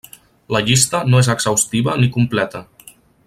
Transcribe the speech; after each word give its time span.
La 0.55 0.61
llista 0.69 1.01
no 1.11 1.21
és 1.25 1.29
exhaustiva 1.35 1.97
ni 2.05 2.11
completa. 2.17 2.65